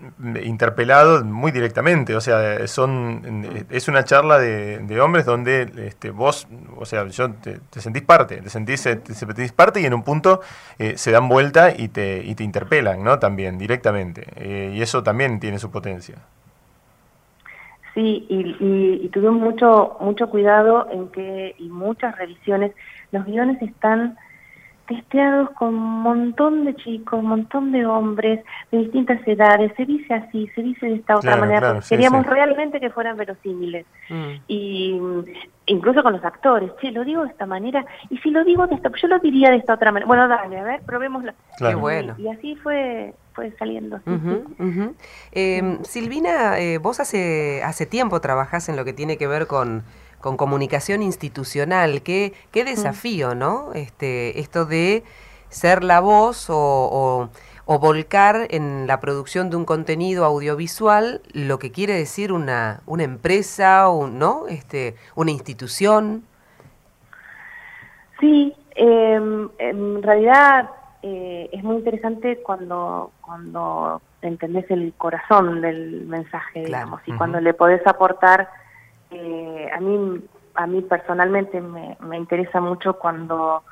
interpelado 0.44 1.24
muy 1.24 1.50
directamente, 1.50 2.14
o 2.14 2.20
sea, 2.20 2.64
son 2.68 3.66
es 3.70 3.88
una 3.88 4.04
charla 4.04 4.38
de, 4.38 5.00
hombres 5.00 5.24
donde 5.24 5.68
este, 5.88 6.10
vos, 6.10 6.46
o 6.76 6.84
sea, 6.84 7.04
yo 7.08 7.32
te, 7.32 7.60
sentís 7.80 8.02
parte, 8.02 8.36
te 8.40 8.48
sentís, 8.48 8.84
te, 8.84 9.12
sentís 9.12 9.50
parte 9.50 9.80
y 9.80 9.86
en 9.86 9.94
un 9.94 10.04
punto 10.04 10.42
eh, 10.78 10.96
se 10.96 11.10
dan 11.10 11.28
vuelta 11.28 11.74
y 11.76 11.88
te, 11.88 12.22
y 12.24 12.36
te 12.36 12.44
interpelan, 12.44 13.02
¿no? 13.02 13.18
También, 13.18 13.58
directamente. 13.58 14.26
y 14.72 14.80
eso 14.80 15.02
también 15.02 15.40
tiene 15.40 15.58
su 15.58 15.72
potencia. 15.72 16.14
Sí, 17.96 18.26
y, 18.28 19.08
tuvimos 19.08 19.40
mucho, 19.40 19.96
mucho 20.00 20.28
cuidado 20.28 20.86
en 20.92 21.08
que, 21.08 21.54
y 21.58 21.70
muchas 21.70 22.14
revisiones, 22.18 22.72
los 23.10 23.24
guiones 23.24 23.60
están 23.62 24.18
testeados 24.86 25.50
con 25.50 25.74
un 25.74 26.02
montón 26.02 26.64
de 26.64 26.74
chicos, 26.76 27.18
un 27.18 27.26
montón 27.26 27.72
de 27.72 27.86
hombres 27.86 28.44
de 28.70 28.78
distintas 28.78 29.26
edades, 29.26 29.72
se 29.76 29.84
dice 29.84 30.14
así, 30.14 30.48
se 30.54 30.62
dice 30.62 30.86
de 30.86 30.94
esta 30.96 31.16
otra 31.16 31.36
manera, 31.36 31.80
queríamos 31.88 32.26
realmente 32.26 32.80
que 32.80 32.90
fueran 32.90 33.16
verosímiles. 33.16 33.86
Mm. 34.08 34.32
Y 34.48 35.00
incluso 35.66 36.02
con 36.02 36.12
los 36.12 36.24
actores, 36.24 36.70
che, 36.80 36.90
lo 36.90 37.04
digo 37.04 37.22
de 37.22 37.30
esta 37.30 37.46
manera, 37.46 37.84
y 38.10 38.18
si 38.18 38.30
lo 38.30 38.44
digo 38.44 38.66
de 38.66 38.76
esta, 38.76 38.90
yo 38.94 39.08
lo 39.08 39.18
diría 39.18 39.50
de 39.50 39.56
esta 39.56 39.74
otra 39.74 39.92
manera. 39.92 40.06
Bueno, 40.06 40.28
dale, 40.28 40.58
a 40.58 40.64
ver, 40.64 40.80
probémoslo. 40.82 41.32
Qué 41.58 41.74
bueno. 41.74 42.14
Y, 42.18 42.28
así 42.28 42.56
fue 42.56 43.14
fue 43.34 43.52
saliendo. 43.58 44.00
Em, 45.32 45.84
Silvina, 45.84 46.58
eh, 46.58 46.78
vos 46.78 47.00
hace, 47.00 47.62
hace 47.62 47.84
tiempo 47.84 48.20
trabajás 48.22 48.70
en 48.70 48.76
lo 48.76 48.84
que 48.86 48.94
tiene 48.94 49.18
que 49.18 49.26
ver 49.26 49.46
con, 49.46 49.84
con 50.26 50.36
comunicación 50.36 51.04
institucional. 51.04 52.02
Qué, 52.02 52.32
qué 52.50 52.64
desafío, 52.64 53.36
¿no? 53.36 53.72
Este, 53.74 54.40
esto 54.40 54.66
de 54.66 55.04
ser 55.50 55.84
la 55.84 56.00
voz 56.00 56.50
o, 56.50 57.30
o, 57.64 57.78
volcar 57.78 58.48
en 58.50 58.88
la 58.88 58.98
producción 58.98 59.50
de 59.50 59.56
un 59.56 59.64
contenido 59.64 60.24
audiovisual 60.24 61.20
lo 61.32 61.60
que 61.60 61.70
quiere 61.70 61.92
decir 61.92 62.32
una, 62.32 62.80
una 62.86 63.04
empresa, 63.04 63.88
o 63.88 64.08
¿no? 64.08 64.48
Este, 64.48 64.96
una 65.14 65.30
institución. 65.30 66.24
Sí, 68.18 68.52
em, 68.74 69.48
en 69.58 70.02
realidad 70.02 70.70
eh, 71.02 71.50
es 71.52 71.62
muy 71.62 71.76
interesante 71.76 72.42
cuando, 72.42 73.12
cuando 73.20 74.02
entendés 74.22 74.68
el 74.72 74.92
corazón 74.98 75.60
del 75.60 76.04
mensaje, 76.06 76.64
digamos, 76.64 77.00
y 77.06 77.12
cuando 77.12 77.38
le 77.40 77.54
podés 77.54 77.86
aportar, 77.86 78.65
eh, 79.10 79.68
a 79.72 79.80
mí 79.80 80.20
a 80.56 80.66
mí 80.66 80.82
personalmente 80.82 81.60
me, 81.60 81.96
me 82.00 82.16
interesa 82.16 82.60
mucho 82.60 82.94
cuando 82.94 83.62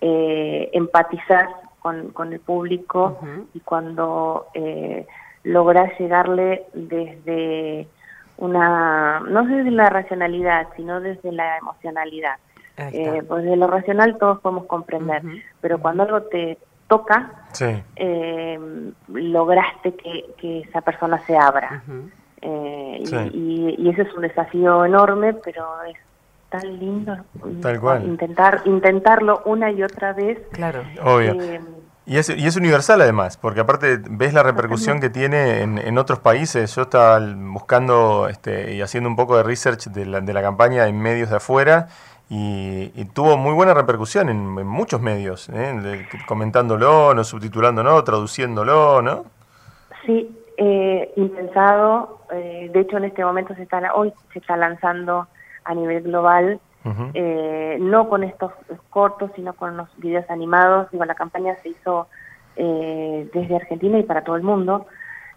eh, 0.00 0.70
empatizar 0.72 1.48
con, 1.80 2.10
con 2.10 2.32
el 2.32 2.40
público 2.40 3.18
y 3.52 3.60
cuando 3.60 4.48
eh, 4.54 5.06
logras 5.42 5.98
llegarle 5.98 6.64
desde 6.72 7.88
una, 8.36 9.20
no 9.20 9.44
desde 9.44 9.70
la 9.70 9.90
racionalidad, 9.90 10.68
sino 10.76 11.00
desde 11.00 11.32
la 11.32 11.58
emocionalidad. 11.58 12.36
Eh, 12.76 13.22
pues 13.28 13.44
de 13.44 13.56
lo 13.56 13.68
racional 13.68 14.18
todos 14.18 14.40
podemos 14.40 14.66
comprender, 14.66 15.22
pero 15.60 15.78
cuando 15.78 16.02
algo 16.02 16.22
te 16.22 16.58
toca, 16.88 17.46
eh, 17.94 18.58
lograste 19.08 19.94
que, 19.94 20.60
esa 20.60 20.80
persona 20.80 21.18
se 21.20 21.36
abra. 21.36 21.82
Eh, 22.46 23.02
y, 23.32 23.74
y, 23.78 23.88
ese 23.88 24.02
es 24.02 24.14
un 24.14 24.22
desafío 24.22 24.84
enorme, 24.84 25.32
pero 25.32 25.64
es 25.88 25.96
tan 26.50 26.78
lindo 26.78 27.16
intentar 28.04 28.62
intentarlo 28.66 29.42
una 29.46 29.70
y 29.70 29.82
otra 29.82 30.12
vez. 30.12 30.38
Claro. 30.52 30.82
Obvio. 31.02 31.40
Eh, 31.40 31.60
y 32.06 32.18
es, 32.18 32.28
y 32.28 32.46
es 32.46 32.54
universal 32.56 33.00
además, 33.00 33.38
porque 33.38 33.60
aparte 33.60 33.98
ves 34.10 34.34
la 34.34 34.42
repercusión 34.42 35.00
que 35.00 35.08
tiene 35.08 35.62
en, 35.62 35.78
en 35.78 35.96
otros 35.96 36.18
países. 36.18 36.74
Yo 36.74 36.82
estaba 36.82 37.18
buscando 37.18 38.28
este, 38.28 38.74
y 38.74 38.82
haciendo 38.82 39.08
un 39.08 39.16
poco 39.16 39.38
de 39.38 39.42
research 39.42 39.86
de 39.86 40.04
la, 40.04 40.20
de 40.20 40.32
la 40.34 40.42
campaña 40.42 40.86
en 40.86 41.00
medios 41.00 41.30
de 41.30 41.36
afuera 41.36 41.88
y, 42.28 43.04
tuvo 43.12 43.36
muy 43.36 43.52
buena 43.52 43.74
repercusión 43.74 44.28
en, 44.28 44.66
muchos 44.66 45.00
medios, 45.00 45.48
¿eh? 45.50 46.06
comentándolo, 46.26 47.14
no 47.14 47.22
subtitulándolo, 47.22 48.02
traduciéndolo, 48.02 49.02
¿no? 49.02 49.24
Sí, 50.04 50.36
eh, 50.56 51.12
impensado. 51.16 52.20
Eh, 52.32 52.70
de 52.72 52.80
hecho, 52.80 52.96
en 52.96 53.04
este 53.04 53.24
momento 53.24 53.54
se 53.54 53.62
está 53.62 53.92
hoy 53.94 54.12
se 54.32 54.38
está 54.38 54.56
lanzando 54.56 55.26
a 55.64 55.74
nivel 55.74 56.02
global, 56.02 56.60
eh, 57.14 57.78
no 57.80 58.08
con 58.08 58.22
estos 58.24 58.52
cortos, 58.90 59.30
sino 59.34 59.54
con 59.54 59.76
los 59.76 59.88
videos 59.98 60.28
animados. 60.28 60.90
Digo, 60.90 61.04
la 61.04 61.14
campaña 61.14 61.56
se 61.62 61.70
hizo 61.70 62.08
desde 62.56 63.56
Argentina 63.56 63.98
y 63.98 64.04
para 64.04 64.22
todo 64.22 64.36
el 64.36 64.42
mundo. 64.42 64.86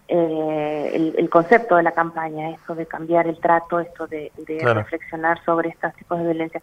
Eh, 0.09 1.13
el, 1.17 1.29
concepto 1.29 1.75
de 1.75 1.83
la 1.83 1.91
campaña, 1.91 2.51
esto 2.51 2.75
de 2.75 2.85
cambiar 2.85 3.27
el 3.27 3.39
trato, 3.39 3.79
esto 3.79 4.07
de, 4.07 4.31
reflexionar 4.63 5.43
sobre 5.43 5.69
estos 5.69 5.93
tipos 5.95 6.17
de 6.19 6.23
violencia. 6.23 6.61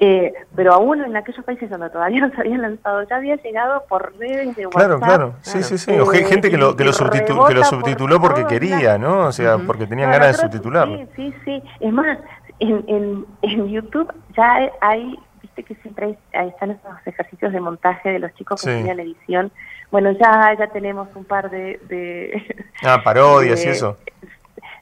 Eh, 0.00 0.32
pero 0.54 0.72
aún 0.72 1.04
en 1.04 1.16
aquellos 1.16 1.44
países 1.44 1.68
donde 1.68 1.90
todavía 1.90 2.20
no 2.26 2.30
se 2.30 2.40
habían 2.40 2.62
lanzado, 2.62 3.02
ya 3.02 3.16
había 3.16 3.36
llegado 3.36 3.84
por 3.88 4.16
redes 4.18 4.56
de 4.56 4.66
WhatsApp. 4.66 4.80
Claro, 4.80 5.00
claro, 5.00 5.34
sí, 5.42 5.62
sí, 5.62 5.76
sí. 5.76 5.90
O 5.98 6.12
eh, 6.12 6.24
gente 6.24 6.50
que 6.50 6.56
lo, 6.56 6.76
que 6.76 6.84
lo, 6.84 6.92
subtituló 6.92 8.20
porque 8.20 8.46
quería, 8.46 8.96
¿no? 8.96 9.26
O 9.26 9.32
sea, 9.32 9.58
porque 9.58 9.86
tenían 9.86 10.10
ganas 10.10 10.36
de 10.36 10.42
subtitularlo. 10.44 10.98
Sí, 10.98 11.08
sí, 11.16 11.34
sí. 11.44 11.62
Es 11.80 11.92
más, 11.92 12.18
en, 12.58 12.84
en, 12.86 13.26
en 13.42 13.68
YouTube 13.68 14.10
ya 14.34 14.70
hay, 14.80 15.18
viste 15.42 15.62
que 15.62 15.74
siempre 15.76 16.16
hay, 16.32 16.48
están 16.48 16.70
esos 16.70 17.06
ejercicios 17.06 17.52
de 17.52 17.60
montaje 17.60 18.10
de 18.10 18.18
los 18.18 18.32
chicos 18.34 18.62
que 18.62 18.78
hacían 18.78 18.98
edición 18.98 19.52
bueno, 19.90 20.12
ya, 20.12 20.54
ya 20.58 20.66
tenemos 20.68 21.08
un 21.14 21.24
par 21.24 21.50
de... 21.50 22.64
ah, 22.82 23.00
parodias 23.02 23.64
y 23.64 23.68
eso. 23.68 23.96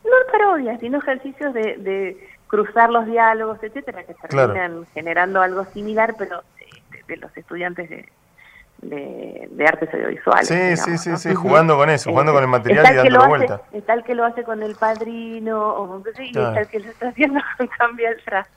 No 0.04 0.32
parodias, 0.32 0.80
sino 0.80 0.98
ejercicios 0.98 1.52
de, 1.54 1.76
de 1.78 2.28
cruzar 2.46 2.90
los 2.90 3.06
diálogos, 3.06 3.62
etcétera, 3.62 4.04
que 4.04 4.14
terminan 4.14 4.86
generando 4.94 5.40
algo 5.42 5.64
similar, 5.66 6.14
pero 6.18 6.42
de, 7.08 7.16
los 7.16 7.36
estudiantes 7.36 7.88
de, 7.88 8.08
de, 9.50 9.66
artes 9.66 9.92
audiovisuales. 9.92 10.48
Sí, 10.48 10.76
sí, 10.76 10.98
sí, 10.98 11.16
sí, 11.16 11.34
jugando 11.34 11.76
con 11.76 11.90
eso, 11.90 12.10
jugando 12.10 12.32
con 12.32 12.42
el 12.42 12.48
material 12.48 12.86
y 12.92 12.96
dándolo 12.96 13.28
vuelta. 13.28 13.62
Está 13.72 13.94
el 13.94 14.04
que 14.04 14.14
lo 14.14 14.24
hace 14.24 14.42
con 14.44 14.62
el 14.62 14.74
padrino, 14.74 15.58
o, 15.58 16.02
y 16.18 16.28
está 16.28 16.60
el 16.60 16.68
que 16.68 16.80
lo 16.80 16.90
está 16.90 17.08
haciendo 17.08 17.40
con 17.58 17.66
cambia 17.68 18.10
el 18.10 18.22
trazo. 18.24 18.50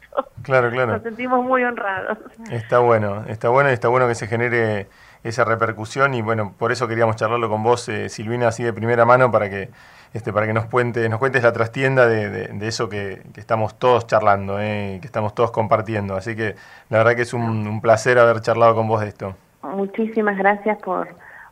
Claro, 0.43 0.69
claro. 0.71 0.93
Nos 0.93 1.03
sentimos 1.03 1.43
muy 1.43 1.63
honrados. 1.63 2.17
Está 2.51 2.79
bueno, 2.79 3.23
está 3.27 3.49
bueno 3.49 3.69
y 3.69 3.73
está 3.73 3.87
bueno 3.87 4.07
que 4.07 4.15
se 4.15 4.27
genere 4.27 4.87
esa 5.23 5.43
repercusión 5.43 6.13
y 6.13 6.21
bueno, 6.21 6.53
por 6.57 6.71
eso 6.71 6.87
queríamos 6.87 7.15
charlarlo 7.15 7.49
con 7.49 7.63
vos, 7.63 7.87
eh, 7.89 8.09
Silvina, 8.09 8.47
así 8.47 8.63
de 8.63 8.73
primera 8.73 9.05
mano 9.05 9.31
para 9.31 9.49
que 9.49 9.69
este, 10.13 10.33
para 10.33 10.47
que 10.47 10.53
nos 10.53 10.65
cuentes, 10.65 11.07
nos 11.09 11.19
cuentes 11.19 11.43
la 11.43 11.53
trastienda 11.53 12.07
de, 12.07 12.29
de, 12.47 12.67
eso 12.67 12.89
que, 12.89 13.21
estamos 13.35 13.77
todos 13.77 14.07
charlando, 14.07 14.59
eh, 14.59 14.97
que 15.01 15.05
estamos 15.05 15.35
todos 15.35 15.51
compartiendo. 15.51 16.15
Así 16.15 16.35
que 16.35 16.55
la 16.89 16.97
verdad 16.99 17.15
que 17.15 17.21
es 17.21 17.33
un, 17.33 17.79
placer 17.81 18.17
haber 18.17 18.41
charlado 18.41 18.75
con 18.75 18.87
vos 18.87 19.01
de 19.01 19.09
esto. 19.09 19.35
Muchísimas 19.61 20.37
gracias 20.37 20.81
por, 20.81 21.09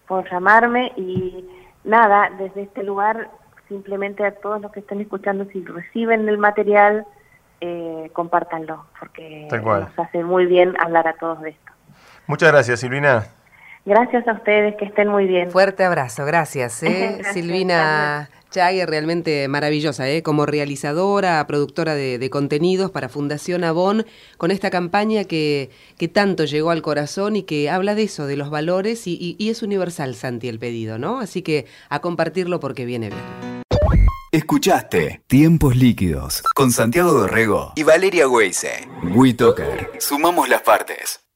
por 0.08 0.30
llamarme 0.32 0.92
y 0.96 1.48
nada, 1.84 2.32
desde 2.38 2.64
este 2.64 2.84
lugar 2.84 3.30
simplemente 3.68 4.26
a 4.26 4.32
todos 4.32 4.62
los 4.62 4.72
que 4.72 4.80
estén 4.80 5.02
escuchando, 5.02 5.46
si 5.52 5.64
reciben 5.64 6.28
el 6.28 6.38
material, 6.38 7.06
eh, 7.60 8.10
compártanlo, 8.14 8.86
porque 9.00 9.48
nos 9.52 10.00
hace 10.00 10.24
muy 10.24 10.46
bien 10.46 10.76
hablar 10.80 11.08
a 11.08 11.14
todos 11.14 11.42
de 11.42 11.50
esto. 11.50 11.72
Muchas 12.28 12.52
gracias, 12.52 12.80
Silvina. 12.80 13.28
Gracias 13.88 14.28
a 14.28 14.34
ustedes, 14.34 14.76
que 14.76 14.84
estén 14.84 15.08
muy 15.08 15.28
bien. 15.28 15.50
Fuerte 15.50 15.86
abrazo, 15.86 16.26
gracias. 16.26 16.84
¿eh? 16.84 17.22
Silvina 17.32 18.30
Chague, 18.50 18.86
realmente 18.86 19.48
maravillosa, 19.48 20.10
¿eh? 20.10 20.22
como 20.24 20.46
realizadora, 20.46 21.48
productora 21.48 21.96
de, 21.96 22.30
contenidos 22.30 22.92
para 22.92 23.08
Fundación 23.08 23.64
Avon, 23.64 24.06
con 24.36 24.52
esta 24.52 24.70
campaña 24.70 25.24
que, 25.24 25.70
que, 25.98 26.10
tanto 26.10 26.44
llegó 26.44 26.72
al 26.72 26.82
corazón 26.82 27.38
y 27.38 27.44
que 27.44 27.70
habla 27.70 27.96
de 27.96 28.04
eso, 28.04 28.28
de 28.28 28.36
los 28.36 28.50
valores, 28.50 29.08
y, 29.08 29.38
y 29.40 29.50
es 29.50 29.64
universal, 29.64 30.16
Santi, 30.16 30.50
el 30.50 30.60
pedido, 30.60 30.98
¿no? 30.98 31.22
Así 31.22 31.42
que 31.42 31.66
a 31.88 32.00
compartirlo 32.00 32.60
porque 32.60 32.84
viene 32.84 33.08
bien. 33.08 33.64
Escuchaste 34.34 35.22
Tiempos 35.28 35.78
Líquidos 35.78 36.44
con 36.54 36.72
Santiago 36.72 37.14
Dorrego 37.14 37.72
y 37.78 37.84
Valeria 37.84 38.28
Weise. 38.28 38.86
WeToker. 39.16 39.92
Sumamos 40.00 40.50
las 40.50 40.62
partes. 40.62 41.27